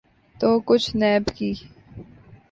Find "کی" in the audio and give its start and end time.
1.35-1.51